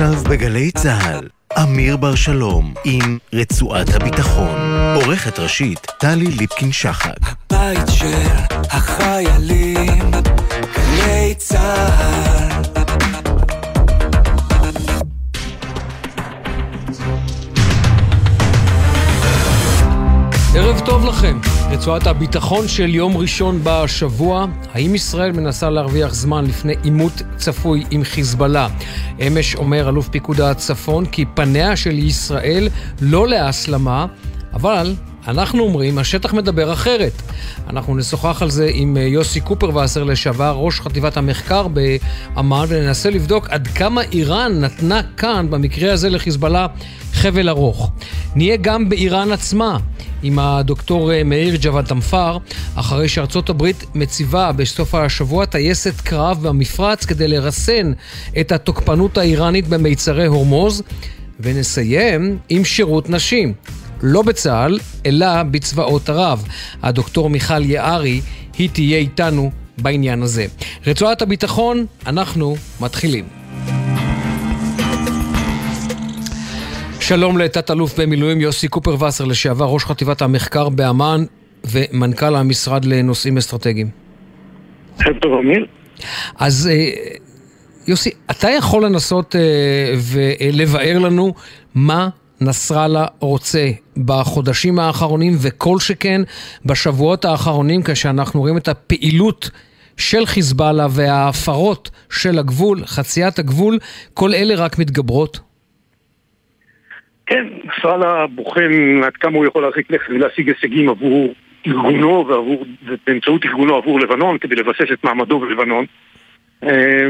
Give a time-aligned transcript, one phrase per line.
[0.00, 1.28] עכשיו בגלי צה"ל,
[1.62, 4.58] אמיר בר שלום עם רצועת הביטחון.
[4.94, 7.16] עורכת ראשית, טלי ליפקין-שחק.
[7.50, 10.10] הבית של החיילים,
[10.76, 12.62] גלי צה"ל.
[20.54, 21.59] ערב טוב לכם.
[21.72, 28.04] רצועת הביטחון של יום ראשון בשבוע, האם ישראל מנסה להרוויח זמן לפני עימות צפוי עם
[28.04, 28.68] חיזבאללה?
[29.26, 32.68] אמש אומר אלוף פיקוד הצפון כי פניה של ישראל
[33.00, 34.06] לא להסלמה,
[34.52, 34.94] אבל
[35.28, 37.12] אנחנו אומרים, השטח מדבר אחרת.
[37.68, 43.68] אנחנו נשוחח על זה עם יוסי קופרווסר לשעבר, ראש חטיבת המחקר באמ"ן, וננסה לבדוק עד
[43.68, 46.66] כמה איראן נתנה כאן, במקרה הזה לחיזבאללה,
[47.12, 47.90] חבל ארוך.
[48.34, 49.78] נהיה גם באיראן עצמה.
[50.22, 52.38] עם הדוקטור אה, מאיר ג'וואד תמפר,
[52.74, 57.92] אחרי שארצות הברית מציבה בסוף השבוע טייסת קרב במפרץ כדי לרסן
[58.40, 60.82] את התוקפנות האיראנית במיצרי הורמוז,
[61.40, 63.52] ונסיים עם שירות נשים.
[64.02, 66.44] לא בצה"ל, אלא בצבאות ערב.
[66.82, 68.20] הדוקטור מיכל יערי,
[68.58, 70.46] היא תהיה איתנו בעניין הזה.
[70.86, 73.24] רצועת הביטחון, אנחנו מתחילים.
[77.00, 81.24] שלום לתת-אלוף במילואים יוסי קופר וסר, לשעבר ראש חטיבת המחקר באמ"ן
[81.64, 83.88] ומנכ"ל המשרד לנושאים אסטרטגיים.
[85.20, 85.66] טוב, אמיר.
[86.38, 86.90] אז אה,
[87.86, 89.40] יוסי, אתה יכול לנסות אה,
[89.96, 91.34] ולבאר לנו
[91.74, 92.08] מה
[92.40, 93.66] נסראללה רוצה
[94.06, 96.20] בחודשים האחרונים וכל שכן
[96.66, 99.50] בשבועות האחרונים כשאנחנו רואים את הפעילות
[99.96, 103.78] של חיזבאללה וההפרות של הגבול, חציית הגבול,
[104.14, 105.40] כל אלה רק מתגברות?
[107.26, 111.34] כן, נסראללה בוחן עד כמה הוא יכול להרחיק לכת ולהשיג הישגים עבור
[111.66, 112.64] ארגונו ועבור,
[113.06, 115.84] באמצעות ארגונו עבור לבנון כדי לבסס את מעמדו בלבנון
[116.62, 117.06] אה,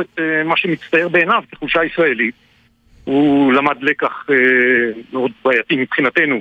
[0.00, 2.34] את אה, מה שמצטייר בעיניו כחולשה ישראלית
[3.10, 4.36] הוא למד לקח אה,
[5.12, 6.40] מאוד בעייתי מבחינתנו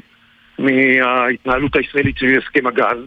[0.59, 2.97] מההתנהלות הישראלית סביב הסכם הגז.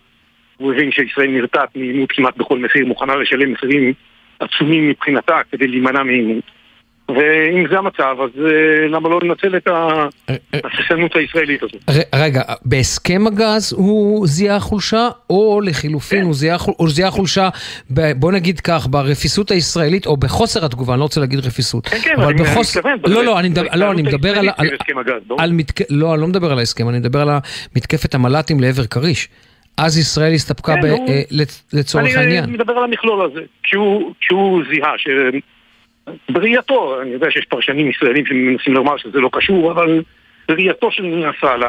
[0.56, 3.92] הוא הבין שישראל נרתעת מעימות כמעט בכל מחיר, מוכנה לשלם מחירים
[4.40, 6.44] עצומים מבחינתה כדי להימנע מעימות
[7.16, 11.82] ואם זה המצב, אז אה, למה לא לנצל את ההססנות הישראלית הזאת?
[12.14, 16.24] רגע, בהסכם הגז הוא זיהה חולשה, או לחילופין כן.
[16.78, 17.48] הוא זיהה חולשה,
[18.16, 21.86] בוא נגיד כך, ברפיסות הישראלית, או בחוסר התגובה, אני לא רוצה להגיד רפיסות.
[21.88, 22.98] כן, כן, אני מתכוון.
[23.06, 23.48] לא, לא, אני
[24.02, 24.48] מדבר על...
[25.90, 27.28] לא, אני לא מדבר על ההסכם, אני מדבר על
[27.76, 29.28] מתקפת המל"טים לעבר כריש.
[29.76, 31.22] אז ישראל הסתפקה כן, אה,
[31.72, 32.44] לצורך העניין.
[32.44, 33.40] אני מדבר על המכלול הזה.
[33.62, 34.94] כשהוא זיהה
[36.30, 40.02] בראייתו, אני יודע שיש פרשנים ישראלים שמנסים לומר שזה לא קשור, אבל
[40.48, 41.68] בראייתו של נסראללה,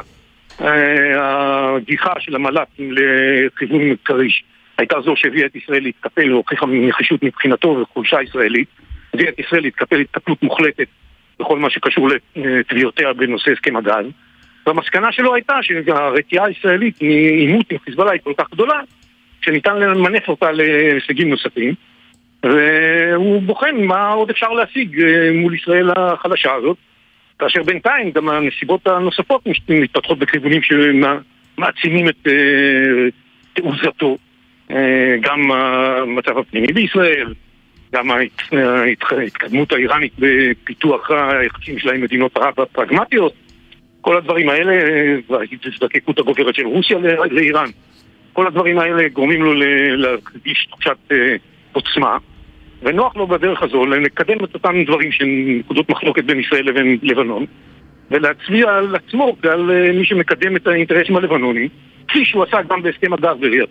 [0.61, 4.43] אה, הגיחה של המל"ט לכיוון כריש
[4.77, 8.67] הייתה זו שהביאה את ישראל להתקפל והוכיחה נחישות מבחינתו וחולשה ישראלית,
[9.13, 10.87] הביאה את ישראל להתקפל התקפלות מוחלטת
[11.39, 14.05] בכל מה שקשור לתביעותיה בנושא הסכם הגז.
[14.67, 18.79] והמסקנה שלו הייתה שהרתיעה הישראלית מעימות עם חיזבאללה היא כל כך גדולה
[19.41, 21.73] שניתן למנף אותה להישגים נוספים
[22.43, 26.77] והוא בוחן מה עוד אפשר להשיג אה, מול ישראל החלשה הזאת.
[27.39, 32.33] כאשר בינתיים גם הנסיבות הנוספות מתפתחות בכיוונים שמעצימים את אה,
[33.53, 34.17] תעוזתו.
[34.71, 37.33] אה, גם המצב הפנימי בישראל
[37.93, 43.33] גם ההתקדמות האיראנית בפיתוח היחסים שלה עם מדינות ערב הפרגמטיות.
[44.01, 44.73] כל הדברים האלה,
[45.29, 46.97] ההזדקקות הגוברת של רוסיה
[47.31, 47.69] לאיראן.
[48.33, 49.53] כל הדברים האלה גורמים לו
[49.95, 50.97] להרגיש תחושת
[51.73, 52.17] עוצמה
[52.83, 57.45] ונוח לו בדרך הזו לקדם את אותם דברים שהם נקודות מחלוקת בין ישראל לבין לבנון
[58.11, 61.67] ולהצביע על עצמו ועל אה, מי שמקדם את האינטרסים הלבנונים
[62.07, 63.67] כפי שהוא עשה גם בהסכם הגז בריאד.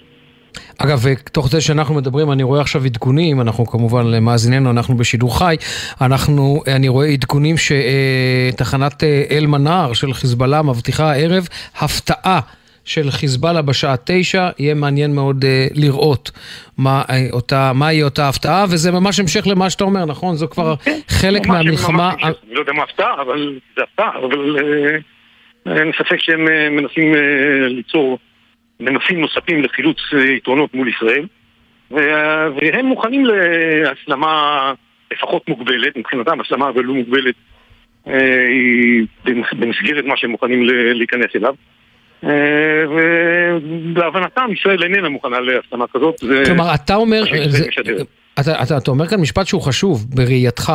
[0.78, 5.56] אגב, תוך זה שאנחנו מדברים, אני רואה עכשיו עדכונים, אנחנו כמובן, למאזיננו, אנחנו בשידור חי,
[6.00, 11.48] אנחנו, אני רואה עדכונים שתחנת אה, אל-מנאר של חיזבאללה מבטיחה הערב
[11.80, 12.40] הפתעה.
[12.84, 16.30] של חיזבאללה בשעה תשע, יהיה מעניין מאוד uh, לראות
[16.78, 20.34] מה, uh, אותה, מהי אותה הפתעה, וזה ממש המשך למה שאתה אומר, נכון?
[20.34, 22.14] זו כבר כן, חלק מהמלחמה...
[22.22, 27.14] אני לא יודע מה הפתעה, אבל זה הפתעה, אבל uh, אין ספק שהם uh, מנסים
[27.14, 27.16] uh,
[27.68, 28.18] ליצור
[28.80, 31.26] מנופים נוספים לחילוץ uh, יתרונות מול ישראל,
[31.90, 34.72] והם מוכנים להסלמה
[35.12, 37.34] לפחות מוגבלת, מבחינתם הסלמה אבל לא מוגבלת
[38.06, 39.06] היא
[39.52, 41.54] במסגרת מה שהם מוכנים להיכנס אליו.
[42.24, 42.30] אה,
[43.94, 46.20] ולהבנתם ישראל איננה מוכנה להסלמה כזאת.
[46.46, 47.64] כלומר, אתה אומר, זה,
[48.40, 50.72] אתה, אתה, אתה אומר כאן משפט שהוא חשוב בראייתך.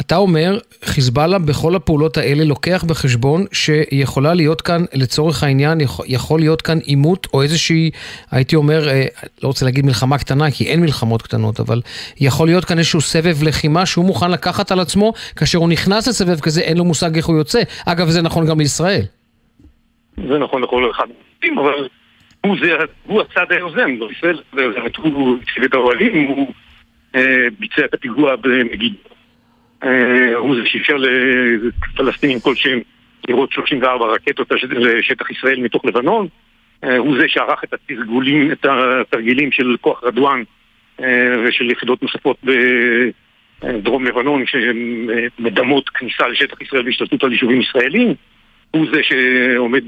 [0.00, 6.62] אתה אומר, חיזבאללה בכל הפעולות האלה לוקח בחשבון שיכולה להיות כאן, לצורך העניין, יכול להיות
[6.62, 7.90] כאן עימות או איזושהי,
[8.30, 9.06] הייתי אומר, אה,
[9.42, 11.82] לא רוצה להגיד מלחמה קטנה, כי אין מלחמות קטנות, אבל
[12.20, 16.40] יכול להיות כאן איזשהו סבב לחימה שהוא מוכן לקחת על עצמו, כאשר הוא נכנס לסבב
[16.40, 17.62] כזה, אין לו מושג איך הוא יוצא.
[17.86, 19.02] אגב, זה נכון גם לישראל.
[20.16, 21.06] זה נכון לכל אחד,
[21.44, 21.88] אבל
[22.40, 22.72] הוא, זה,
[23.04, 24.40] הוא הצד היוזם, לא ישראל,
[24.96, 26.52] הוא הציב את האוהלים, הוא
[27.14, 28.96] אה, ביצע את הפיגוע במגידו.
[29.84, 32.80] אה, הוא זה שאפשר לפלסטינים כלשהם
[33.28, 36.28] לראות 34 רקטות לשטח ישראל מתוך לבנון.
[36.84, 40.42] אה, הוא זה שערך את התרגולים, את התרגילים של כוח רדואן
[41.00, 42.36] אה, ושל יחידות נוספות
[43.62, 48.14] בדרום לבנון שמדמות כניסה לשטח ישראל והשתלטות על יישובים ישראלים.
[48.76, 49.82] הוא זה שעומד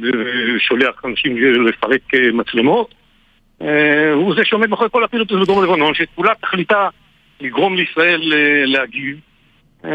[0.57, 1.37] ושולח אנשים
[1.67, 2.01] לפרק
[2.33, 2.95] מצלמות.
[4.15, 6.89] הוא זה שעומד מאחורי כל הפעילות הזאת בדרום לבנון, שכולה תכליתה
[7.41, 8.33] לגרום לישראל
[8.67, 9.17] להגיב.
[9.85, 9.91] אה,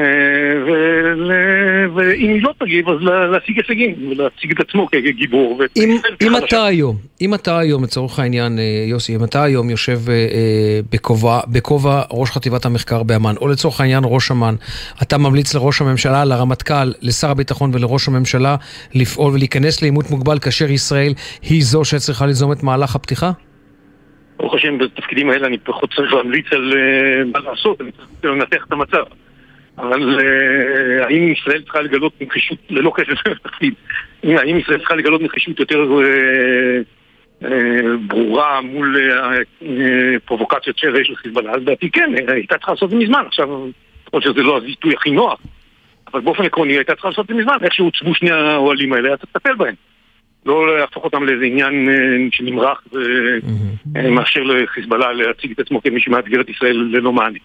[1.96, 2.98] ואם היא לא תגיב, אז
[3.32, 5.62] להשיג הישגים, ולהציג את עצמו כגיבור.
[6.22, 10.80] אם אתה היום, אם אתה היום, לצורך העניין, אה, יוסי, אם אתה היום יושב אה,
[11.52, 14.56] בכובע ראש חטיבת המחקר באמ"ן, או לצורך העניין ראש אמ"ן,
[15.02, 18.56] אתה ממליץ לראש הממשלה, לרמטכ"ל, לשר הביטחון ולראש הממשלה
[18.96, 23.32] לפעול ולהיכנס לעימות מוגבל כאשר ישראל היא זו שצריכה ליזום את מהלך הפתיחה?
[24.38, 26.74] ברוך השם, בתפקידים האלה אני פחות צריך להמליץ על
[27.34, 29.04] מה לעשות, אני צריך לנתח את המצב.
[29.78, 33.74] אבל uh, האם ישראל צריכה לגלות נחישות, ללא קשר לתפקיד,
[34.24, 37.48] האם ישראל צריכה לגלות נחישות יותר uh, uh,
[38.08, 39.66] ברורה מול uh, uh,
[40.26, 41.52] פרובוקציות של של חיזבאללה?
[41.52, 43.24] אז לדעתי כן, הייתה צריכה לעשות את זה מזמן.
[43.28, 43.68] עכשיו,
[44.08, 45.40] יכול שזה לא הביטוי הכי נוח,
[46.14, 47.58] אבל באופן עקרוני הייתה צריכה לעשות את זה מזמן.
[47.64, 49.76] איך שהוצבו שני האוהלים האלה, אתה תטפל בהם.
[50.46, 51.90] לא להפוך אותם לאיזה עניין
[52.32, 52.84] שנמרח
[53.94, 57.40] ומאפשר לחיזבאללה להציג את עצמו כמי שמאתגר את ישראל ללא מענה.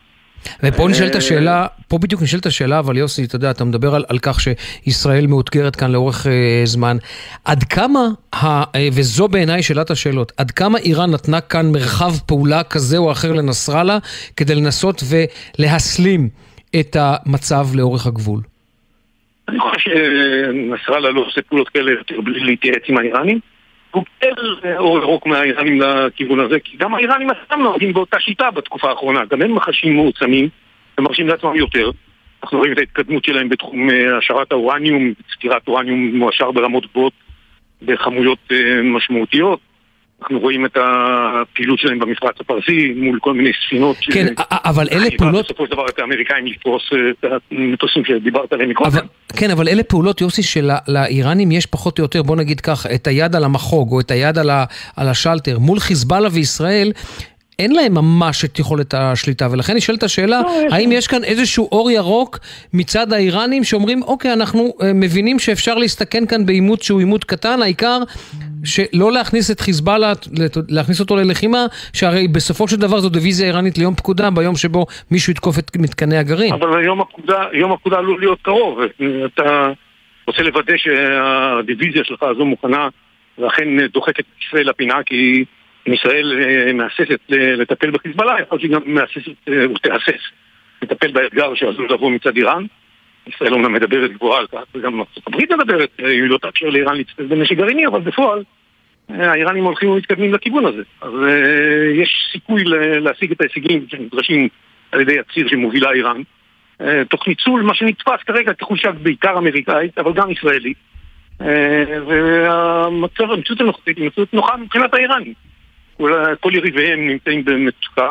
[0.63, 4.19] ופה נשאלת השאלה, פה בדיוק נשאלת השאלה, אבל יוסי, אתה יודע, אתה מדבר על, על
[4.19, 6.97] כך שישראל מאותגרת כאן לאורך אה, זמן.
[7.45, 8.01] עד כמה,
[8.35, 13.13] ה, אה, וזו בעיניי שאלת השאלות, עד כמה איראן נתנה כאן מרחב פעולה כזה או
[13.13, 13.99] אחר לנסראללה
[14.37, 15.03] כדי לנסות
[15.59, 16.29] ולהסלים
[16.81, 18.41] את המצב לאורך הגבול?
[19.49, 23.41] אני חושב שנסראללה לא עושה פעולות כאלה יותר בלי להתייעץ עם האיראנים.
[23.93, 28.91] קיבל אה, אור ירוק מהאיראנים לכיוון הזה, כי גם האיראנים עצמם נוהגים באותה שיטה בתקופה
[28.91, 29.25] האחרונה.
[29.25, 30.49] גם הם מחשים מעוצמים,
[30.99, 31.91] הם מרשים לעצמם יותר.
[32.43, 37.13] אנחנו רואים את ההתקדמות שלהם בתחום אה, השארת האורניום, סטירת אורניום מועשר ברמות גבוהות
[37.83, 39.61] בכמויות אה, משמעותיות.
[40.23, 43.97] אנחנו רואים את הפעילות שלהם במפרץ הפרסי מול כל מיני ספינות.
[44.01, 44.43] כן, ש...
[44.51, 45.45] אבל אלה פעולות...
[45.45, 48.91] בסופו של דבר את האמריקאים לפרוס את המטוסים שדיברת עליהם מקודם.
[48.91, 49.01] אבל...
[49.37, 53.37] כן, אבל אלה פעולות, יוסי, שלאיראנים יש פחות או יותר, בוא נגיד כך, את היד
[53.37, 54.65] על המחוג או את היד על, ה...
[54.97, 55.59] על השלטר.
[55.59, 56.93] מול חיזבאללה וישראל,
[57.59, 61.91] אין להם ממש את יכולת השליטה, ולכן נשאלת השאלה, לא, האם יש כאן איזשהו אור
[61.91, 62.39] ירוק
[62.73, 67.99] מצד האיראנים שאומרים, אוקיי, אנחנו uh, מבינים שאפשר להסתכן כאן בעימות שהוא עימות קטן, העיקר
[68.65, 70.13] שלא להכניס את חיזבאללה,
[70.69, 75.31] להכניס אותו ללחימה, שהרי בסופו של דבר זו דיוויזיה איראנית ליום פקודה, ביום שבו מישהו
[75.31, 76.55] יתקוף את מתקני הגרעין.
[76.55, 78.81] אבל יום הפקודה, יום הפקודה עלול להיות קרוב.
[79.25, 79.73] אתה
[80.27, 82.89] רוצה לוודא שהדיוויזיה שלך הזו מוכנה,
[83.39, 85.45] ואכן דוחקת את ישראל לפינה, כי...
[85.89, 90.23] אם ישראל אה, מהססת לטפל בחיזבאללה, יכול להיות שהיא גם מהססת אה, ותהסס
[90.83, 92.65] לטפל באתגר שעשוי לבוא מצד איראן.
[93.35, 96.97] ישראל אומנם מדברת גבוהה על כך, וגם ארצות הברית מדברת, אה, היא לא תאפשר לאיראן
[96.97, 98.43] להצטרף בנשק גרעיני, אבל בפועל
[99.09, 100.83] האיראנים הולכים ומתקדמים לכיוון הזה.
[101.01, 101.13] אז
[101.95, 102.65] יש סיכוי
[103.01, 104.49] להשיג את ההישגים שנדרשים
[104.93, 106.23] על ידי הציר שמובילה איראן,
[107.09, 110.77] תוך ניצול מה שנתפס כרגע כחולשה בעיקר אמריקאית, אבל גם ישראלית.
[112.07, 115.35] והמצב, המציאות הנוכחית היא מציאות נוחה מבחינת האיראנים.
[116.41, 118.11] כל יריביהם נמצאים במצוקה.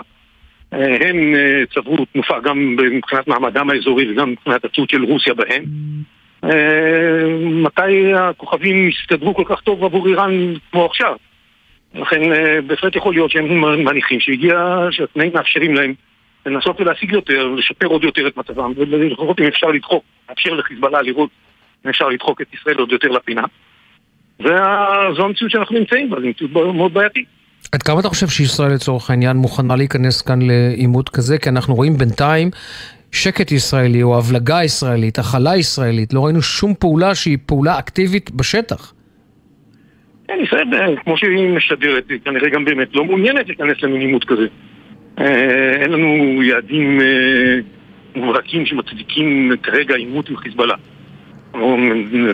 [0.74, 5.64] אה, הם אה, צברו תנופה גם מבחינת מעמדם האזורי וגם מבחינת התלות של רוסיה בהם.
[6.44, 11.16] אה, מתי הכוכבים יסתדרו כל כך טוב עבור איראן כמו עכשיו?
[11.96, 12.22] לכן
[12.68, 15.94] בהחלט יכול להיות שהם מניחים שהגיע, שהתנאים מאפשרים להם
[16.46, 21.30] לנסות ולהשיג יותר, לשפר עוד יותר את מצבם, ולראות אם אפשר לדחוק, לאפשר לחיזבאללה לראות
[21.86, 23.44] אם אפשר לדחוק את ישראל עוד יותר לפינה.
[24.40, 27.37] וזו המציאות שאנחנו נמצאים בה, זו מציאות מאוד בעייתית.
[27.72, 31.38] עד כמה אתה חושב שישראל לצורך העניין מוכנה להיכנס כאן לעימות כזה?
[31.38, 32.50] כי אנחנו רואים בינתיים
[33.12, 38.94] שקט ישראלי או הבלגה ישראלית, הכלה ישראלית, לא ראינו שום פעולה שהיא פעולה אקטיבית בשטח.
[40.28, 44.48] כן, ישראל, אה, כמו שהיא משדרת, כנראה גם באמת לא מעוניינת להיכנס למין עימות כזה.
[45.20, 47.60] אה, אין לנו יעדים אה,
[48.16, 50.76] מובהקים שמצדיקים כרגע עימות עם חיזבאללה.
[51.54, 51.78] או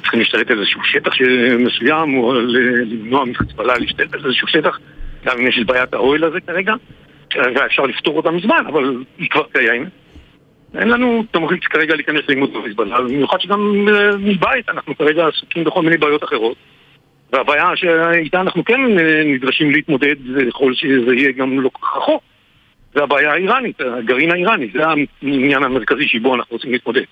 [0.01, 1.13] צריכים להשתלט על איזשהו שטח
[1.59, 2.33] מסוים, או
[2.85, 4.79] למנוע מחיזבאללה להשתלט על איזשהו שטח.
[5.25, 6.73] גם אם יש את בעיית האוהל הזה כרגע,
[7.65, 9.87] אפשר לפתור אותה מזמן, אבל היא כבר קיימת.
[10.77, 15.81] אין לנו תמריץ כרגע להיכנס לעימות בחיזבאללה, במיוחד שגם אה, מבית אנחנו כרגע עסוקים בכל
[15.81, 16.57] מיני בעיות אחרות.
[17.33, 18.81] והבעיה שאיתה אנחנו כן
[19.25, 20.15] נדרשים להתמודד,
[20.47, 22.23] יכול שזה יהיה גם לא כל כך רחוק,
[22.95, 24.81] זה הבעיה האיראנית, הגרעין האיראני, זה
[25.21, 27.03] העניין המרכזי שבו אנחנו רוצים להתמודד.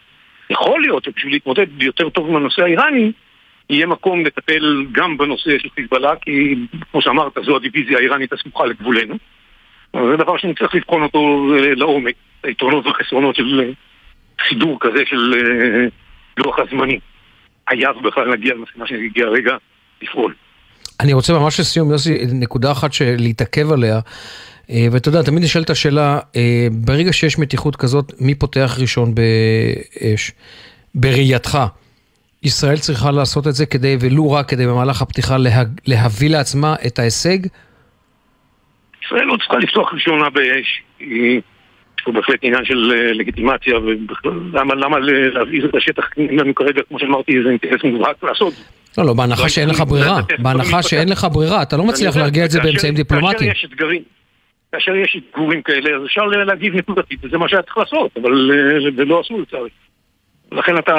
[0.49, 3.11] יכול להיות שבשביל להתמודד יותר טוב עם הנושא האיראני,
[3.69, 6.55] יהיה מקום לטפל גם בנושא של חיזבאללה, כי
[6.91, 9.15] כמו שאמרת, זו הדיוויזיה האיראנית הסמוכה לגבולנו.
[9.93, 13.73] זה דבר שנצטרך לבחון אותו אה, לעומק, היתרונות והחסרונות של אה,
[14.49, 15.85] סידור כזה של אה,
[16.37, 16.99] לוח הזמנים.
[17.69, 19.55] חייב בכלל להגיע למסקנה שהגיע הרגע
[20.01, 20.33] לפעול.
[20.99, 23.99] אני רוצה ממש לסיום, יוסי, נקודה אחת להתעכב עליה.
[24.91, 26.19] ואתה יודע, תמיד נשאלת השאלה,
[26.71, 30.31] ברגע שיש מתיחות כזאת, מי פותח ראשון באש?
[30.95, 31.57] בראייתך,
[32.43, 35.50] ישראל צריכה לעשות את זה כדי, ולו רק כדי במהלך הפתיחה לה,
[35.88, 37.38] להביא לעצמה את ההישג?
[39.05, 40.81] ישראל לא צריכה לפתוח ראשונה באש.
[41.00, 45.00] יש פה בהחלט עניין של אה, לגיטימציה, ולמה למה
[45.33, 48.53] להבעיר את השטח לנו כרגע, כמו שאמרתי, זה אינטרס מובהק לעשות.
[48.98, 50.19] לא, לא, בהנחה שאין לך ברירה.
[50.39, 53.51] בהנחה שאין לך ברירה, אתה לא מצליח להרגיע את זה באמצעים דיפלומטיים.
[53.53, 54.01] כאשר יש אתגרים,
[54.71, 58.91] כאשר יש אתגורים כאלה, אז אפשר להגיב נקודתית, וזה מה שהיה צריך לעשות, אבל אה,
[58.95, 59.69] זה לא עשו לצערי.
[60.51, 60.96] לכן אתה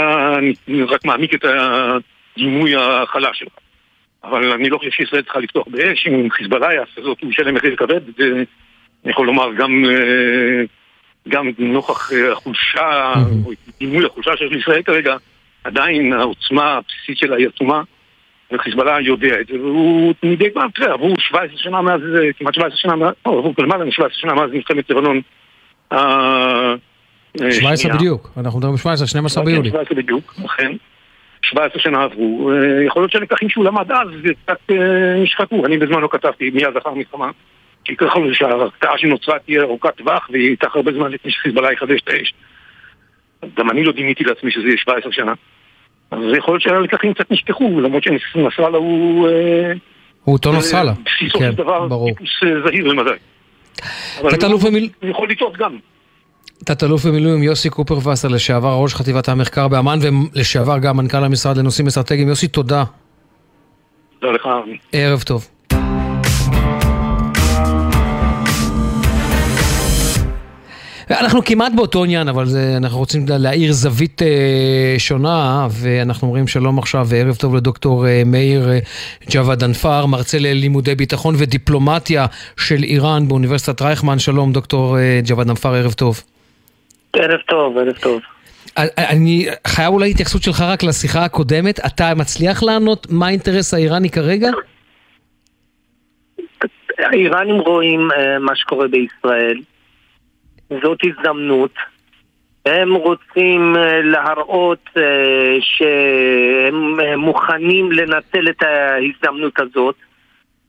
[0.89, 3.53] רק מעמיק את הדימוי החלש שלך.
[4.25, 7.77] אבל אני לא חושב שישראל צריכה לפתוח באש, אם חיזבאללה יעשה זאת, הוא ישלם מחיר
[7.77, 8.45] כבד, ואני
[9.05, 10.65] יכול לומר גם, אה,
[11.29, 13.13] גם נוכח אה, החולשה,
[13.47, 15.17] או דימוי החולשה של ישראל כרגע,
[15.65, 17.83] עדיין העוצמה הבסיסית שלה היא עצומה,
[18.53, 22.79] וחיזבאללה יודע את זה, והוא מדי פעם, תראה, עברו 17 שנה מאז, אה, כמעט 17
[22.79, 25.21] שנה, לא, עברו למעלה מ-17 שנה מאז מלחמת לבנון.
[27.39, 29.69] 17 בדיוק, אנחנו מדברים 17, 12 ביולי.
[29.71, 30.73] 17 בדיוק, אכן.
[31.43, 34.09] 17 שנה עברו, אה, יכול להיות שהלקחים שהוא למד אז
[34.45, 35.67] קצת אה, נשחקו.
[35.67, 37.31] אני בזמן לא כתבתי מיד אחר מלחמה,
[37.85, 42.09] כי ככה שההרתעה שנוצרה תהיה ארוכת טווח והיא ייקח הרבה זמן לפני שחיזבאללה יחדש את
[42.09, 42.35] האש.
[43.57, 45.33] גם אני לא דימיתי לעצמי שזה יהיה 17 שנה.
[46.11, 49.29] אז יכול להיות שהלקחים קצת נשכחו, למרות שנסראללה הוא...
[49.29, 49.73] אה,
[50.25, 50.93] הוא אותו נסראללה.
[51.05, 52.31] בסיסו של כן, דבר טיפוס
[52.65, 53.11] זהיר למדי.
[54.21, 54.31] אבל
[55.01, 55.79] הוא יכול לטעות גם.
[56.65, 62.29] תת-אלוף במילואים יוסי קופרווסר, לשעבר ראש חטיבת המחקר באמ"ן ולשעבר גם מנכ"ל המשרד לנושאים אסטרטגיים.
[62.29, 62.85] יוסי, תודה.
[64.21, 64.49] תודה לך.
[64.93, 65.49] ערב טוב.
[71.11, 76.79] אנחנו כמעט באותו עניין, אבל זה, אנחנו רוצים להאיר זווית אה, שונה, ואנחנו אומרים שלום
[76.79, 78.79] עכשיו וערב טוב לדוקטור אה, מאיר אה,
[79.31, 82.27] ג'אווה דנפר, מרצה ללימודי ביטחון ודיפלומטיה
[82.57, 84.19] של איראן באוניברסיטת רייכמן.
[84.19, 86.23] שלום דוקטור אה, ג'אווה דנפר, ערב טוב.
[87.17, 88.21] ערב טוב, ערב טוב.
[89.11, 91.81] אני חייב אולי התייחסות שלך רק לשיחה הקודמת.
[91.87, 94.51] אתה מצליח לענות מה האינטרס האיראני כרגע?
[96.99, 99.61] האיראנים רואים uh, מה שקורה בישראל.
[100.83, 101.75] זאת הזדמנות.
[102.67, 105.01] הם רוצים uh, להראות uh,
[105.61, 109.95] שהם מוכנים לנצל את ההזדמנות הזאת.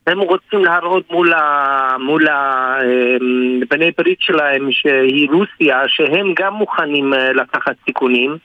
[0.08, 6.54] הם רוצים להראות מול, ה, מול ה, אמ, בני ברית שלהם שהיא רוסיה, שהם גם
[6.54, 8.38] מוכנים אה, לקחת סיכונים.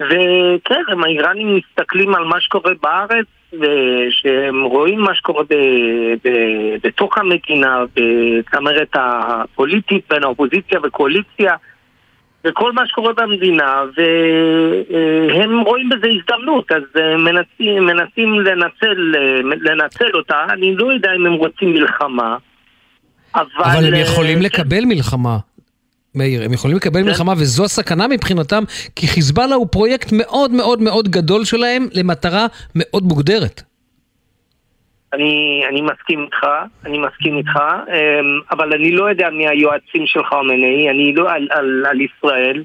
[0.00, 5.54] וכן, האיראנים מסתכלים על מה שקורה בארץ, ושהם רואים מה שקורה ב,
[6.24, 6.30] ב,
[6.82, 11.54] בתוך המדינה, בצמרת הפוליטית בין האופוזיציה וקואליציה.
[12.46, 20.10] וכל מה שקורה במדינה, והם רואים בזה הזדמנות, אז אה, מנסים, מנסים לנצל, אה, לנצל
[20.14, 20.36] אותה.
[20.50, 22.36] אני לא יודע אם הם רוצים מלחמה,
[23.34, 23.44] אבל...
[23.58, 25.38] אבל הם אה, יכולים לקבל מלחמה.
[26.14, 27.06] מאיר, הם יכולים לקבל כן.
[27.06, 28.64] מלחמה וזו הסכנה מבחינתם,
[28.96, 33.62] כי חיזבאללה הוא פרויקט מאוד מאוד מאוד גדול שלהם למטרה מאוד מוגדרת.
[35.16, 36.46] אני, אני מסכים איתך,
[36.84, 37.56] אני מסכים איתך,
[37.88, 42.64] אמ, אבל אני לא יודע מי היועצים של חמינאי, אני לא על, על, על ישראל.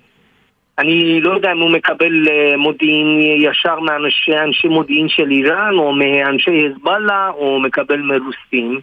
[0.79, 6.69] אני לא יודע אם הוא מקבל אה, מודיעין ישר מאנשי מודיעין של איראן, או מאנשי
[6.75, 8.79] חזבאללה, או מקבל מרוסים.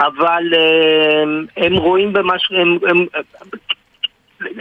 [0.00, 2.52] אבל אמ, הם רואים במה ש...
[2.52, 3.06] הם, הם,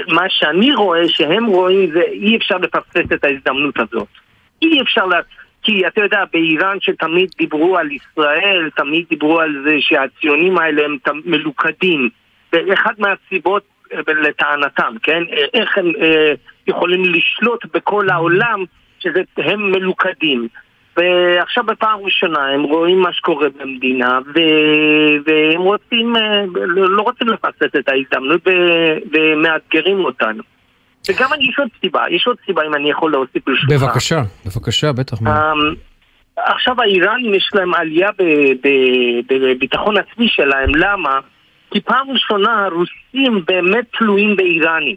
[0.08, 4.08] מה שאני רואה, שהם רואים זה אי אפשר לפספס את ההזדמנות הזאת.
[4.62, 5.06] אי אפשר
[5.64, 10.98] כי אתה יודע, באיראן שתמיד דיברו על ישראל, תמיד דיברו על זה שהציונים האלה הם
[11.26, 12.10] מלוכדים.
[12.54, 13.64] ואחת מהסיבות
[13.94, 15.24] אה, לטענתם, כן?
[15.32, 16.34] אה, איך הם אה,
[16.68, 18.64] יכולים לשלוט בכל העולם,
[19.00, 20.48] שהם מלוכדים.
[20.98, 24.40] ועכשיו בפעם ראשונה הם רואים מה שקורה במדינה ו...
[25.26, 26.44] והם רוצים, אה,
[26.76, 28.52] לא רוצים לפסס את ההזדמנות ו...
[29.12, 30.44] ומאתגרים אותנו.
[31.10, 33.74] וגם יש עוד סיבה, יש עוד סיבה אם אני יכול להוסיף ברשותך.
[33.74, 35.18] בבקשה, בבקשה, בטח.
[35.18, 35.76] Um,
[36.38, 38.10] עכשיו האיראנים יש להם עלייה
[39.30, 41.20] בביטחון עצמי שלהם, למה?
[41.72, 44.96] כי פעם ראשונה הרוסים באמת תלויים באיראנים.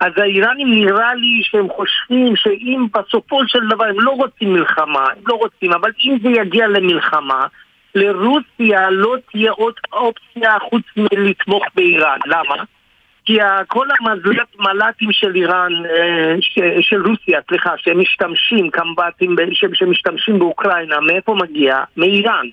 [0.00, 5.22] אז האיראנים נראה לי שהם חושבים שאם בסופו של דבר הם לא רוצים מלחמה, הם
[5.26, 7.46] לא רוצים, אבל אם זה יגיע למלחמה,
[7.94, 12.18] לרוסיה לא תהיה עוד אופציה חוץ מלתמוך באיראן.
[12.26, 12.64] למה?
[13.26, 13.86] כי כל
[14.58, 16.34] המל"טים של איראן, אה,
[16.80, 19.36] של רוסיה, סליחה, שהם משתמשים, קמב"טים
[19.72, 21.84] שמשתמשים באוקראינה, מאיפה מגיע?
[21.96, 22.46] מאיראן.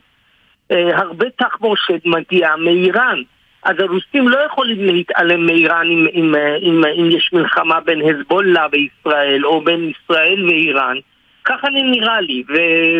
[0.71, 3.21] אה, הרבה תחבושת מגיע מאיראן.
[3.63, 9.45] אז הרוסים לא יכולים להתעלם מאיראן אם, אם, אם, אם יש מלחמה בין הזבולה וישראל
[9.45, 10.97] או בין ישראל ואיראן.
[11.45, 12.43] ככה נראה לי,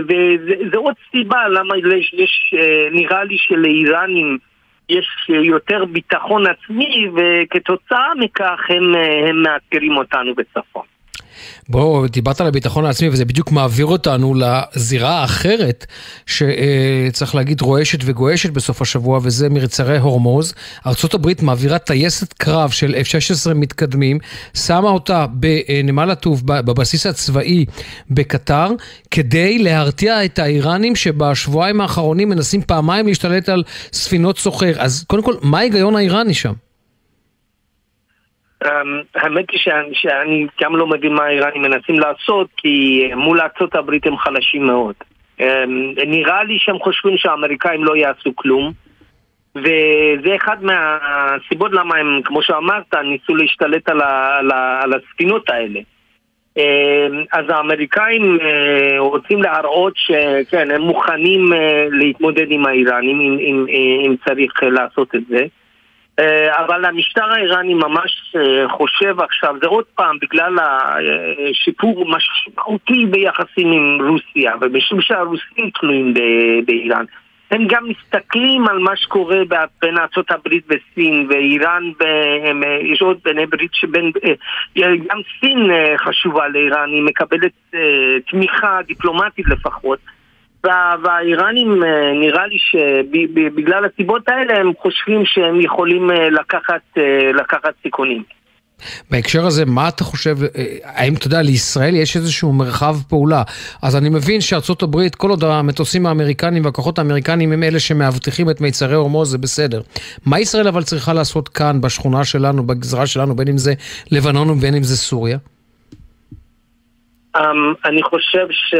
[0.03, 1.77] וזה עוד סיבה למה
[2.13, 4.37] יש, אה, נראה לי שלאיראנים
[4.89, 10.92] יש יותר ביטחון עצמי וכתוצאה מכך הם, אה, הם מאתגרים אותנו בצפון.
[11.69, 15.85] בואו, דיברת על הביטחון העצמי, וזה בדיוק מעביר אותנו לזירה האחרת,
[16.25, 20.53] שצריך להגיד רועשת וגועשת בסוף השבוע, וזה מרצרי הורמוז.
[20.85, 24.19] ארה"ב מעבירה טייסת קרב של F-16 מתקדמים,
[24.53, 27.65] שמה אותה בנמל הטוב, בבסיס הצבאי
[28.09, 28.67] בקטר,
[29.11, 33.63] כדי להרתיע את האיראנים שבשבועיים האחרונים מנסים פעמיים להשתלט על
[33.93, 34.73] ספינות סוחר.
[34.77, 36.53] אז קודם כל, מה ההיגיון האיראני שם?
[38.65, 43.75] אמ, האמת היא שאני, שאני גם לא מבין מה האיראנים מנסים לעשות, כי מול ארצות
[43.75, 44.95] הברית הם חלשים מאוד.
[45.39, 48.71] אמ, נראה לי שהם חושבים שהאמריקאים לא יעשו כלום,
[49.55, 55.49] וזה אחד מהסיבות למה הם, כמו שאמרת, ניסו להשתלט על, ה, על, ה, על הספינות
[55.49, 55.79] האלה.
[56.57, 63.65] אמ, אז האמריקאים אה, רוצים להראות שכן, הם מוכנים אה, להתמודד עם האיראנים אם, אם,
[64.05, 65.45] אם צריך לעשות את זה.
[66.19, 73.71] אה, אבל המשטר האיראני ממש אה, חושב עכשיו, זה עוד פעם בגלל השיפור משמעותי ביחסים
[73.71, 76.13] עם רוסיה, ומשום שהרוסים תלויים
[76.65, 77.05] באיראן.
[77.51, 79.37] הם גם מסתכלים על מה שקורה
[79.81, 84.11] בין ארה"ב וסין ואיראן, אה, יש עוד בני ברית שבין,
[84.77, 87.51] גם סין חשובה לאיראן, היא מקבלת
[88.31, 89.99] תמיכה דיפלומטית לפחות.
[90.65, 97.73] והאיראנים אה, נראה לי שבגלל הסיבות האלה הם חושבים שהם יכולים אה, לקחת, אה, לקחת
[97.83, 98.23] סיכונים.
[99.11, 100.35] בהקשר הזה, מה אתה חושב,
[100.83, 103.43] האם אתה יודע, לישראל יש איזשהו מרחב פעולה?
[103.83, 108.61] אז אני מבין שארצות הברית, כל עוד המטוסים האמריקנים והכוחות האמריקנים הם אלה שמאבטחים את
[108.61, 109.81] מיצרי הורמוז, זה בסדר.
[110.25, 113.73] מה ישראל אבל צריכה לעשות כאן, בשכונה שלנו, בגזרה שלנו, בין אם זה
[114.11, 115.37] לבנון ובין אם זה סוריה?
[117.37, 117.41] Um,
[117.85, 118.75] אני חושב ש...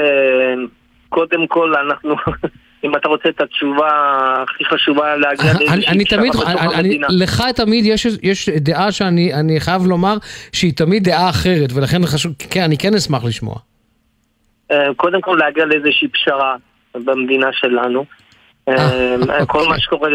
[1.14, 2.16] קודם כל אנחנו,
[2.84, 3.90] אם אתה רוצה את התשובה
[4.44, 7.08] הכי חשובה להגיע לאיזושהי פשרה בתוך המדינה.
[7.10, 10.16] לך תמיד יש, יש דעה שאני חייב לומר
[10.52, 13.56] שהיא תמיד דעה אחרת, ולכן חשוב, כן, אני כן אשמח לשמוע.
[14.72, 16.56] אה, קודם כל להגיע לאיזושהי פשרה
[16.96, 18.06] במדינה שלנו.
[18.68, 20.10] אה, אה, כל מה שקורה,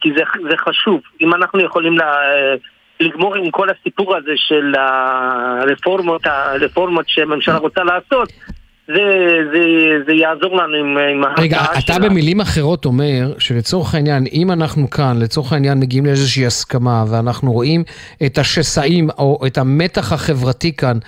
[0.00, 0.10] כי
[0.50, 1.00] זה חשוב.
[1.20, 1.96] אם אנחנו יכולים
[3.00, 8.32] לגמור עם כל הסיפור הזה של הרפורמות, הרפורמות שהממשלה רוצה לעשות,
[8.86, 8.94] זה,
[9.52, 9.60] זה,
[10.06, 11.98] זה יעזור לנו עם, עם ההרתעה רגע, אתה שלה.
[11.98, 17.84] במילים אחרות אומר שלצורך העניין, אם אנחנו כאן, לצורך העניין מגיעים לאיזושהי הסכמה ואנחנו רואים
[18.26, 20.98] את השסעים או את המתח החברתי כאן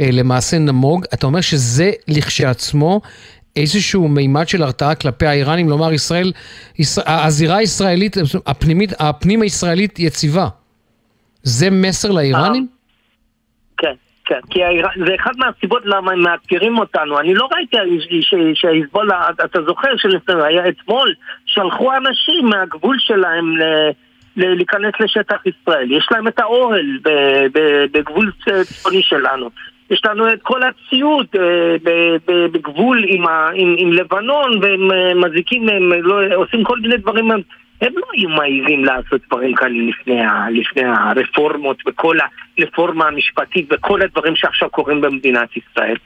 [0.00, 3.00] אה, למעשה נמוג, אתה אומר שזה לכשעצמו
[3.56, 6.32] איזשהו מימד של הרתעה כלפי האיראנים, לומר ישראל,
[6.78, 10.48] ישראל הזירה הישראלית, הפנימית, הפנים הישראלית יציבה.
[11.42, 12.68] זה מסר לאיראנים?
[13.78, 13.94] כן.
[14.28, 14.60] כן, כי
[15.06, 17.20] זה אחד מהסיבות למה הם מאתגרים אותנו.
[17.20, 17.76] אני לא ראיתי
[18.54, 21.14] שהיזבולה, אתה זוכר שהיה אתמול,
[21.46, 23.62] שלחו אנשים מהגבול שלהם ל...
[24.36, 25.92] להיכנס לשטח ישראל.
[25.92, 26.98] יש להם את האוהל
[27.92, 28.32] בגבול
[28.64, 29.50] צפוני שלנו.
[29.90, 31.76] יש לנו את כל הציוד אה,
[32.52, 37.30] בגבול עם, עם, עם לבנון, והם אה, מזיקים, הם לא, עושים כל מיני דברים
[37.80, 42.16] הם לא היו מעיזים לעשות דברים כאלה לפני, לפני הרפורמות וכל
[42.58, 45.96] הרפורמה המשפטית וכל הדברים שעכשיו קורים במדינת ישראל.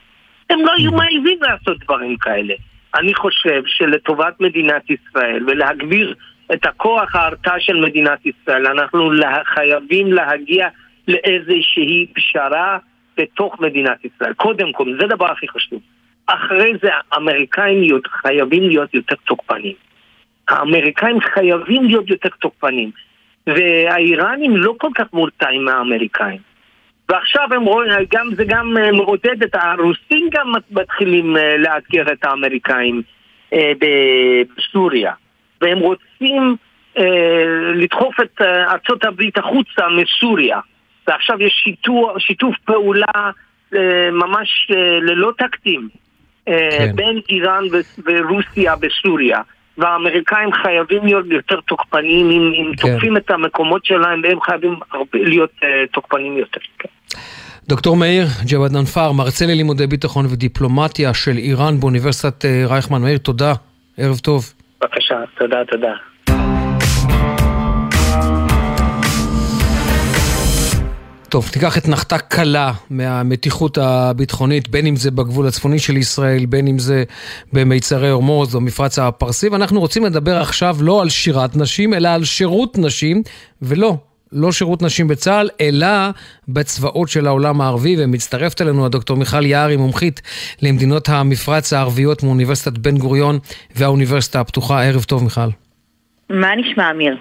[0.49, 2.53] הם לא היו מעיזים לעשות דברים כאלה.
[2.95, 6.15] אני חושב שלטובת מדינת ישראל ולהגביר
[6.53, 9.11] את הכוח ההרתעה של מדינת ישראל, אנחנו
[9.45, 10.67] חייבים להגיע
[11.07, 12.77] לאיזושהי פשרה
[13.17, 14.33] בתוך מדינת ישראל.
[14.33, 15.81] קודם כל, זה הדבר הכי חשוב.
[16.25, 19.73] אחרי זה האמריקאים חייבים להיות יותר תוקפנים.
[20.47, 22.91] האמריקאים חייבים להיות יותר תוקפנים.
[23.47, 26.39] והאיראנים לא כל כך מורתעים מהאמריקאים.
[27.09, 32.25] ועכשיו הם רואים, גם, זה גם אה, מעודד את הרוסים גם מתחילים אה, לאתגר את
[32.25, 33.01] האמריקאים
[33.53, 33.71] אה,
[34.57, 35.13] בסוריה.
[35.61, 36.55] והם רוצים
[37.73, 40.59] לדחוף את ארצות הברית החוצה מסוריה.
[41.07, 43.31] ועכשיו יש שיתוף, שיתוף פעולה
[44.11, 45.89] ממש ללא תקדים
[46.45, 46.95] כן.
[46.95, 47.63] בין איראן
[48.05, 49.41] ורוסיה בסוריה.
[49.77, 52.91] והאמריקאים חייבים להיות יותר תוקפניים, אם, אם כן.
[52.91, 56.59] תוקפים את המקומות שלהם, והם חייבים הרבה, להיות uh, תוקפניים יותר.
[56.79, 56.89] כן.
[57.67, 63.01] דוקטור מאיר ג'וואד ננפר, מרצה ללימודי ביטחון ודיפלומטיה של איראן באוניברסיטת אה, רייכמן.
[63.01, 63.53] מאיר, תודה,
[63.97, 64.53] ערב טוב.
[64.81, 66.12] בבקשה, תודה, תודה.
[71.33, 76.67] טוב, תיקח את נחתה קלה מהמתיחות הביטחונית, בין אם זה בגבול הצפוני של ישראל, בין
[76.67, 77.03] אם זה
[77.53, 82.23] במיצרי הורמוז או מפרץ הפרסי, ואנחנו רוצים לדבר עכשיו לא על שירת נשים, אלא על
[82.23, 83.23] שירות נשים,
[83.61, 83.97] ולא,
[84.31, 85.87] לא שירות נשים בצה"ל, אלא
[86.47, 90.21] בצבאות של העולם הערבי, ומצטרפת אלינו הדוקטור מיכל יערי, מומחית
[90.61, 93.39] למדינות המפרץ הערביות מאוניברסיטת בן גוריון
[93.75, 94.83] והאוניברסיטה הפתוחה.
[94.83, 95.49] ערב טוב, מיכל.
[96.29, 97.17] מה נשמע, אמיר?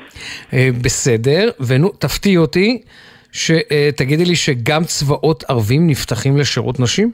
[0.52, 2.82] אה, בסדר, ונו, תפתיע אותי.
[3.32, 7.10] שתגידי לי שגם צבאות ערבים נפתחים לשירות נשים?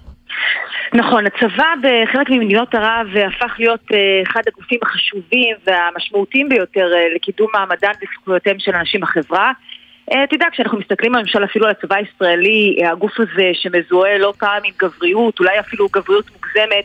[0.94, 7.48] נכון, הצבא בחלק ממדינות ערב הפך להיות אה, אחד הגופים החשובים והמשמעותיים ביותר אה, לקידום
[7.54, 9.52] מעמדן וזכויותיהם של אנשים בחברה.
[10.12, 14.62] אה, אתה יודע, כשאנחנו מסתכלים למשל אפילו על הצבא הישראלי, הגוף הזה שמזוהה לא פעם
[14.64, 16.84] עם גבריות, אולי אפילו גבריות מוגזמת,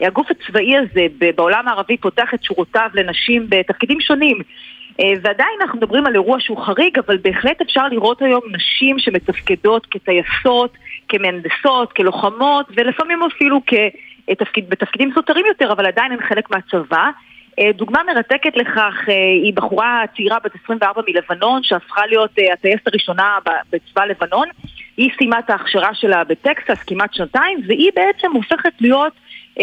[0.00, 4.38] הגוף הצבאי הזה בעולם הערבי פותח את שורותיו לנשים בתפקידים שונים.
[5.00, 9.86] אה, ועדיין אנחנו מדברים על אירוע שהוא חריג, אבל בהחלט אפשר לראות היום נשים שמתפקדות
[9.90, 10.76] כטייסות,
[11.08, 17.10] כמהנדסות, כלוחמות, ולפעמים אפילו כתפקיד, בתפקידים סותרים יותר, אבל עדיין הן חלק מהצבא.
[17.58, 23.38] אה, דוגמה מרתקת לכך אה, היא בחורה צעירה בת 24 מלבנון, שהפכה להיות הטייסת הראשונה
[23.72, 24.48] בצבא לבנון.
[24.96, 29.12] היא סיימה את ההכשרה שלה בטקסס כמעט שנתיים, והיא בעצם הופכת להיות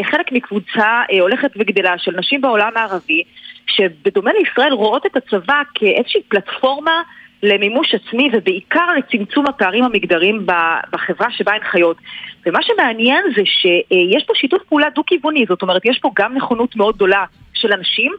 [0.04, 3.24] חלק מקבוצה הולכת וגדלה של נשים בעולם הערבי,
[3.67, 7.02] שבדומה לישראל רואות את הצבא כאיזושהי פלטפורמה
[7.43, 10.45] למימוש עצמי ובעיקר לצמצום הפערים המגדריים
[10.91, 11.97] בחברה שבה הן חיות.
[12.45, 16.95] ומה שמעניין זה שיש פה שיתוף פעולה דו-כיווני, זאת אומרת יש פה גם נכונות מאוד
[16.95, 18.12] גדולה של אנשים,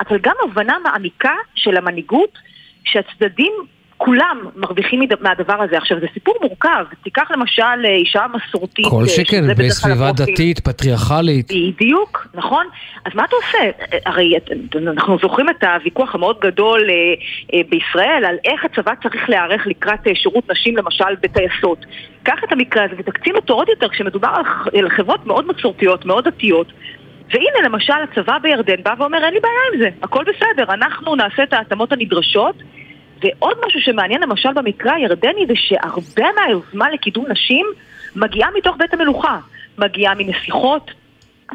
[0.00, 2.38] אבל גם הבנה מעמיקה של המנהיגות
[2.84, 3.52] שהצדדים
[4.04, 5.76] כולם מרוויחים מהדבר הזה.
[5.76, 6.84] עכשיו, זה סיפור מורכב.
[7.02, 8.86] תיקח למשל אה, אישה מסורתית.
[8.90, 11.52] כל אה, שכן, בסביבה דתית, פטריארכלית.
[11.76, 12.66] בדיוק, נכון.
[13.04, 13.70] אז מה אתה עושה?
[14.06, 14.34] הרי
[14.76, 20.50] אנחנו זוכרים את הוויכוח המאוד גדול אה, בישראל על איך הצבא צריך להיערך לקראת שירות
[20.50, 21.86] נשים, למשל, בטייסות.
[22.22, 24.28] קח את המקרה הזה ותקצין אותו עוד יותר כשמדובר
[24.78, 26.72] על חברות מאוד מסורתיות, מאוד דתיות.
[27.30, 31.42] והנה למשל הצבא בירדן בא ואומר אין לי בעיה עם זה, הכל בסדר, אנחנו נעשה
[31.42, 32.54] את ההתאמות הנדרשות
[33.20, 37.66] ועוד משהו שמעניין למשל במקרה הירדני זה שהרבה מהיוזמה לקידום נשים
[38.16, 39.38] מגיעה מתוך בית המלוכה.
[39.78, 40.90] מגיעה מנסיכות,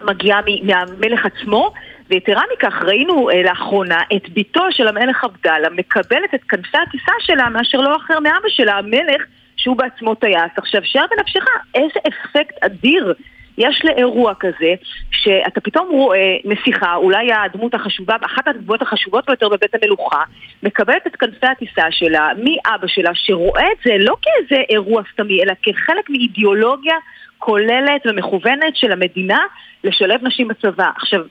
[0.03, 1.73] מגיעה מהמלך עצמו,
[2.09, 7.49] ויתרה מכך ראינו אה, לאחרונה את בתו של המלך עבדאללה מקבלת את כנפי הטיסה שלה
[7.49, 9.21] מאשר לא אחר מאבא שלה, המלך
[9.57, 10.51] שהוא בעצמו טייס.
[10.57, 13.13] עכשיו, שער בנפשך, איזה אפקט אדיר
[13.57, 14.73] יש לאירוע כזה,
[15.11, 20.23] שאתה פתאום רואה נסיכה, אולי הדמות החשובה, אחת הדמות החשובות ביותר בבית המלוכה,
[20.63, 25.53] מקבלת את כנפי הטיסה שלה מאבא שלה, שרואה את זה לא כאיזה אירוע סתמי, אלא
[25.63, 26.95] כחלק מאידיאולוגיה
[27.37, 29.39] כוללת ומכוונת של המדינה
[29.83, 30.89] לשלב נשים בצבא.
[30.95, 31.21] עכשיו,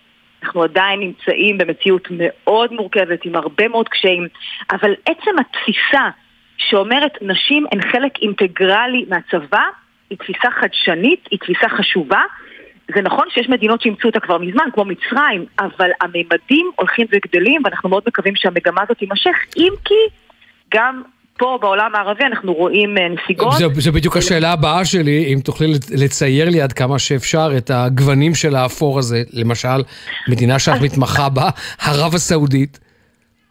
[0.42, 4.28] אנחנו עדיין נמצאים במציאות מאוד מורכבת עם הרבה מאוד קשיים,
[4.70, 6.08] אבל עצם התפיסה
[6.56, 9.62] שאומרת נשים הן חלק אינטגרלי מהצבא,
[10.10, 12.20] היא תפיסה חדשנית, היא תפיסה חשובה.
[12.94, 17.88] זה נכון שיש מדינות שאימצו אותה כבר מזמן, כמו מצרים, אבל הממדים הולכים וגדלים, ואנחנו
[17.88, 19.94] מאוד מקווים שהמגמה הזאת תימשך, אם כי
[20.74, 21.02] גם
[21.38, 23.52] פה בעולם הערבי אנחנו רואים אה, נסיגות.
[23.74, 28.56] זו בדיוק השאלה הבאה שלי, אם תוכלי לצייר לי עד כמה שאפשר את הגוונים של
[28.56, 29.82] האפור הזה, למשל,
[30.28, 31.50] מדינה שאת מתמחה בה,
[31.86, 32.83] ערב הסעודית.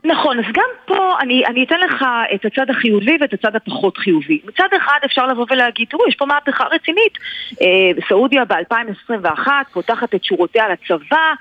[0.05, 4.39] נכון, אז גם פה אני, אני אתן לך את הצד החיובי ואת הצד הפחות חיובי.
[4.45, 7.17] מצד אחד אפשר לבוא ולהגיד, תראו, יש פה מהפכה רצינית.
[7.61, 11.33] אה, סעודיה ב-2021 פותחת את שורותיה לצבא,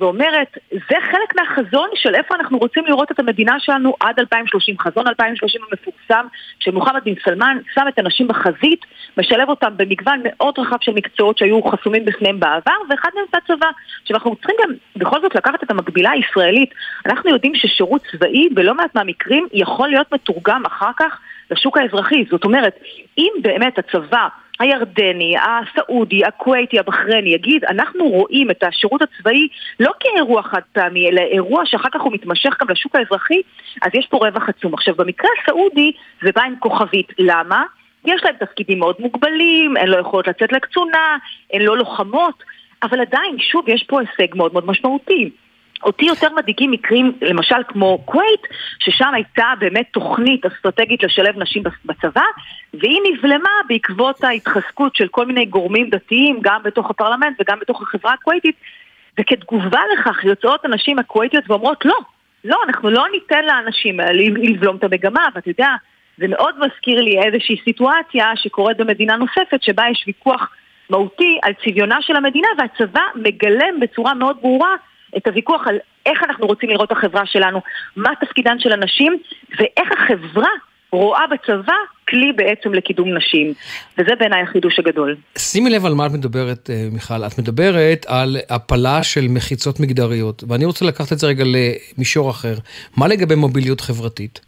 [0.00, 4.78] ואומרת, זה חלק מהחזון של איפה אנחנו רוצים לראות את המדינה שלנו עד 2030.
[4.78, 6.26] חזון 2030 המפורסם,
[6.60, 8.80] שמוחמד בן סלמן שם את הנשים בחזית,
[9.18, 13.70] משלב אותם במגוון מאוד רחב של מקצועות שהיו חסומים בפניהם בעבר, ואחד מהם זה הצבא.
[14.02, 16.70] עכשיו אנחנו צריכים גם בכל זאת לקחת את המקבילה הישראלית.
[17.06, 22.24] אנחנו יודעים ששירות צבאי בלא מעט מהמקרים יכול להיות מתורגם אחר כך לשוק האזרחי.
[22.30, 22.78] זאת אומרת,
[23.18, 24.28] אם באמת הצבא
[24.60, 29.48] הירדני, הסעודי, הכווייתי, הבחרייני, יגיד, אנחנו רואים את השירות הצבאי
[29.80, 33.40] לא כאירוע חד פעמי, אלא אירוע שאחר כך הוא מתמשך גם לשוק האזרחי,
[33.82, 34.74] אז יש פה רווח עצום.
[34.74, 35.92] עכשיו, במקרה הסעודי
[36.22, 37.12] זה בא עם כוכבית.
[37.18, 37.64] למה?
[38.04, 41.16] יש להם תפקידים מאוד מוגבלים, הן לא יכולות לצאת לקצונה,
[41.52, 42.42] הן לא לוחמות,
[42.82, 45.30] אבל עדיין, שוב, יש פה הישג מאוד מאוד משמעותי.
[45.86, 48.40] אותי יותר מדאיגים מקרים, למשל כמו כווית,
[48.78, 52.22] ששם הייתה באמת תוכנית אסטרטגית לשלב נשים בצבא,
[52.74, 58.12] והיא נבלמה בעקבות ההתחזקות של כל מיני גורמים דתיים, גם בתוך הפרלמנט וגם בתוך החברה
[58.12, 58.56] הכוויתית,
[59.20, 61.98] וכתגובה לכך יוצאות הנשים הכווייתיות ואומרות לא,
[62.44, 64.00] לא, אנחנו לא ניתן לאנשים
[64.36, 65.68] לבלום את המגמה, ואתה יודע,
[66.18, 70.50] זה מאוד מזכיר לי איזושהי סיטואציה שקורית במדינה נוספת שבה יש ויכוח
[70.90, 74.74] מהותי על צביונה של המדינה והצבא מגלם בצורה מאוד ברורה
[75.16, 75.76] את הוויכוח על
[76.06, 77.60] איך אנחנו רוצים לראות את החברה שלנו,
[77.96, 79.18] מה תפקידן של הנשים
[79.58, 80.50] ואיך החברה
[80.92, 81.74] רואה בצבא
[82.08, 83.52] כלי בעצם לקידום נשים,
[83.98, 85.16] וזה בעיניי החידוש הגדול.
[85.38, 87.24] שימי לב על מה את מדברת, אה, מיכל.
[87.26, 92.54] את מדברת על הפלה של מחיצות מגדריות, ואני רוצה לקחת את זה רגע למישור אחר.
[92.96, 94.40] מה לגבי מוביליות חברתית?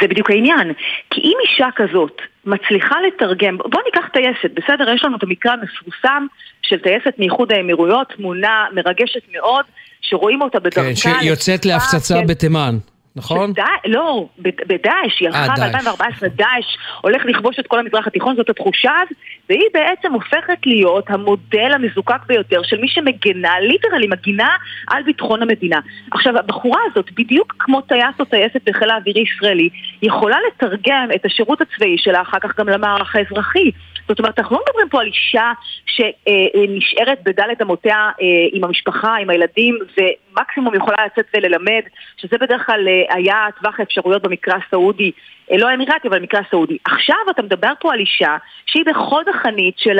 [0.00, 0.72] זה בדיוק העניין.
[1.10, 4.90] כי אם אישה כזאת מצליחה לתרגם, בוא ניקח טייסת, בסדר?
[4.94, 6.26] יש לנו את המקרה המפורסם
[6.62, 9.64] של טייסת מאיחוד האמירויות, תמונה מרגשת מאוד,
[10.00, 10.82] שרואים אותה בדרכה...
[11.02, 12.20] כן, שיוצאת להפצצה.
[12.28, 12.76] בתימן.
[13.16, 13.50] נכון?
[13.52, 18.90] שדא, לא, בדאעש, היא הלכה ב-2014, דאעש הולך לכבוש את כל המזרח התיכון, זאת התחושה
[18.90, 19.16] אז,
[19.48, 24.48] והיא בעצם הופכת להיות המודל המזוקק ביותר של מי שמגנה, ליטרלי מגינה
[24.88, 25.80] על ביטחון המדינה.
[26.12, 29.68] עכשיו, הבחורה הזאת, בדיוק כמו טייס או טייסת בחיל האווירי ישראלי,
[30.02, 33.70] יכולה לתרגם את השירות הצבאי שלה אחר כך גם למערך האזרחי.
[34.08, 35.52] זאת אומרת, אנחנו לא מדברים פה על אישה
[35.86, 41.82] שנשארת בדלת אמותיה אה, עם המשפחה, עם הילדים, ומקסימום יכולה לצאת וללמד,
[42.16, 45.10] שזה בדרך כלל אה, היה טווח האפשרויות במקרה הסעודי,
[45.52, 46.78] אה, לא האמירתי, אבל במקרה הסעודי.
[46.84, 49.98] עכשיו אתה מדבר פה על אישה שהיא בחוד החנית של,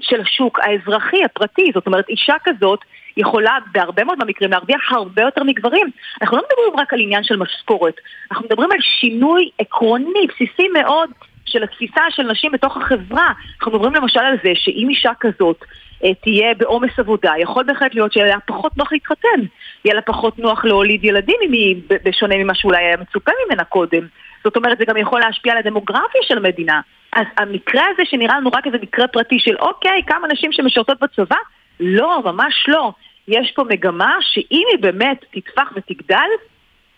[0.00, 2.80] של השוק האזרחי, הפרטי, זאת אומרת, אישה כזאת
[3.16, 5.86] יכולה בהרבה מאוד מהמקרים להרוויח הרבה יותר מגברים.
[6.22, 7.94] אנחנו לא מדברים רק על עניין של משכורת,
[8.30, 11.10] אנחנו מדברים על שינוי עקרוני, בסיסי מאוד.
[11.46, 13.32] של התפיסה של נשים בתוך החברה.
[13.58, 15.64] אנחנו מדברים למשל על זה שאם אישה כזאת
[16.04, 19.40] אה, תהיה בעומס עבודה, יכול בהחלט להיות שיהיה לה פחות נוח להתחתן.
[19.84, 24.06] יהיה לה פחות נוח להוליד ילדים אם היא, בשונה ממה שאולי היה מצופה ממנה קודם.
[24.44, 26.80] זאת אומרת, זה גם יכול להשפיע על הדמוגרפיה של המדינה.
[27.12, 31.36] אז המקרה הזה שנראה לנו רק איזה מקרה פרטי של אוקיי, כמה נשים שמשרתות בצבא?
[31.80, 32.92] לא, ממש לא.
[33.28, 36.28] יש פה מגמה שאם היא באמת תטפח ותגדל,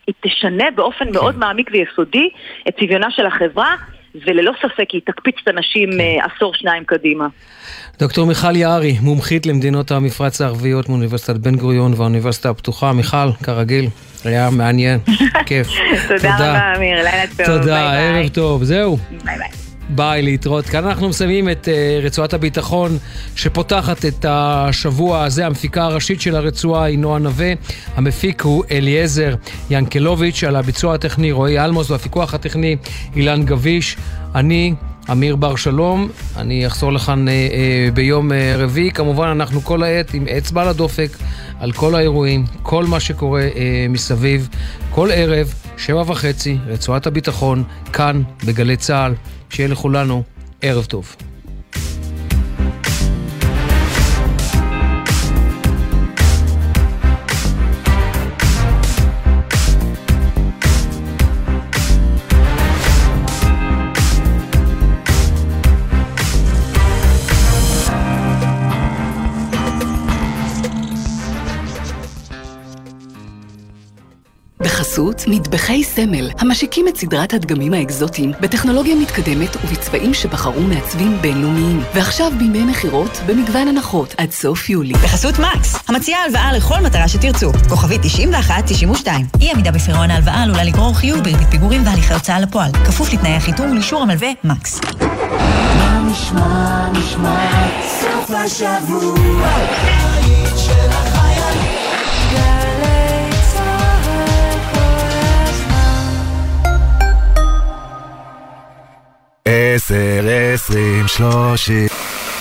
[0.07, 1.13] היא תשנה באופן כן.
[1.13, 2.31] מאוד מעמיק ויסודי
[2.69, 3.77] את צביונה של החברה,
[4.27, 6.01] וללא ספק היא תקפיץ את הנשים כן.
[6.01, 7.27] אה, עשור שניים קדימה.
[7.99, 12.93] דוקטור מיכל יערי, מומחית למדינות המפרץ הערביות מאוניברסיטת בן גוריון והאוניברסיטה הפתוחה.
[12.93, 13.89] מיכל, כרגיל,
[14.25, 14.99] היה מעניין,
[15.47, 15.69] כיף.
[16.09, 17.47] תודה רבה, אמיר, לילה טוב.
[17.47, 18.97] תודה, ערב טוב, זהו.
[19.25, 19.64] ביי ביי.
[19.95, 20.67] ביי, להתראות.
[20.67, 22.99] כאן אנחנו מסיימים את uh, רצועת הביטחון
[23.37, 25.47] שפותחת את השבוע הזה.
[25.47, 27.53] המפיקה הראשית של הרצועה היא נועה נווה.
[27.97, 29.35] המפיק הוא אליעזר
[29.71, 32.77] ינקלוביץ', על הביצוע הטכני רועי אלמוס והפיקוח הטכני
[33.17, 33.97] אילן גביש.
[34.35, 34.75] אני...
[35.13, 38.91] אמיר בר שלום, אני אחזור לכאן אה, אה, ביום אה, רביעי.
[38.91, 41.11] כמובן, אנחנו כל העת עם אצבע על הדופק
[41.61, 44.49] על כל האירועים, כל מה שקורה אה, מסביב.
[44.91, 49.15] כל ערב, שבע וחצי, רצועת הביטחון, כאן, בגלי צה"ל.
[49.51, 50.23] שיהיה לכולנו
[50.61, 51.17] ערב טוב.
[74.95, 81.83] בחסות מטבחי סמל, המשיקים את סדרת הדגמים האקזוטיים בטכנולוגיה מתקדמת ובצבעים שבחרו מעצבים בינלאומיים.
[81.95, 84.93] ועכשיו בימי מכירות במגוון הנחות עד סוף יולי.
[84.93, 87.53] בחסות מקס, המציעה הלוואה לכל מטרה שתרצו.
[87.69, 89.09] כוכבית 91-92.
[89.41, 92.73] אי עמידה בפירעון ההלוואה עלולה לגרור חיוב בריבית פיגורים והליכי הוצאה לפועל.
[92.73, 94.81] כפוף לתנאי החיתום ולאישור המלווה מקס.
[95.79, 97.69] מה נשמע, נשמע,
[98.01, 99.49] סוף השבוע,
[109.75, 111.87] עשר, עשרים, שלושים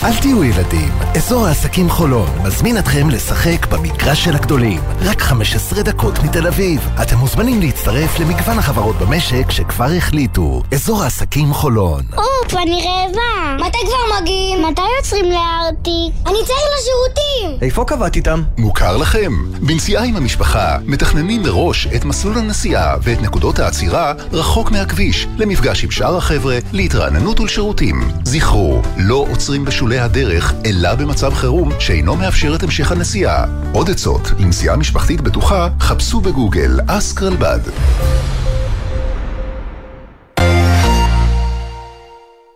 [0.05, 4.81] אל תהיו ילדים, אזור העסקים חולון מזמין אתכם לשחק במגרש של הגדולים.
[5.01, 6.89] רק 15 דקות מתל אביב.
[7.01, 10.63] אתם מוזמנים להצטרף למגוון החברות במשק שכבר החליטו.
[10.73, 12.01] אזור העסקים חולון.
[12.17, 13.65] אופ, אני רעבה.
[13.67, 14.65] מתי כבר מגיעים?
[14.65, 16.11] מתי יוצרים לארטי?
[16.25, 17.57] אני צריך לשירותים.
[17.61, 18.43] איפה קבעת איתם?
[18.57, 19.31] מוכר לכם.
[19.61, 25.91] בנסיעה עם המשפחה מתכננים מראש את מסלול הנסיעה ואת נקודות העצירה רחוק מהכביש, למפגש עם
[25.91, 28.11] שאר החבר'ה, להתרעננות ולשירותים.
[28.23, 33.45] זכרו, לא עוצרים בשולי בשולי הדרך, אלא במצב חירום שאינו מאפשר את המשך הנסיעה.
[33.73, 37.59] עוד עצות לנסיעה משפחתית בטוחה, חפשו בגוגל אסק רלב"ד.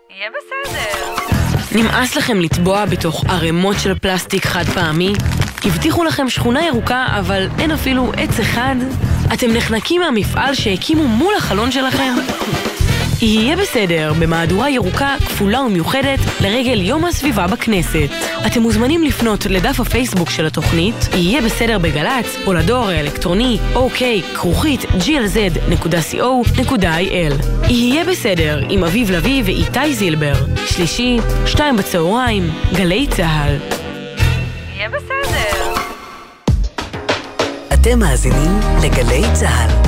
[0.10, 1.82] יהיה בסדר.
[1.82, 5.14] נמאס לכם לטבוע בתוך ערימות של פלסטיק חד פעמי?
[5.66, 8.76] הבטיחו לכם שכונה ירוקה, אבל אין אפילו עץ אחד?
[9.34, 12.14] אתם נחנקים מהמפעל שהקימו מול החלון שלכם?
[13.22, 18.10] יהיה בסדר, במהדורה ירוקה כפולה ומיוחדת לרגל יום הסביבה בכנסת.
[18.48, 24.82] אתם מוזמנים לפנות לדף הפייסבוק של התוכנית, יהיה בסדר בגל"צ, או לדואר האלקטרוני אוקיי, כרוכית
[24.82, 26.08] glz.co.il.
[27.70, 30.34] יהיה בסדר עם אביב לביא ואיתי זילבר.
[30.66, 33.58] שלישי, שתיים בצהריים, גלי צה"ל.
[34.76, 35.74] יהיה בסדר.
[37.74, 39.87] אתם מאזינים לגלי צה"ל.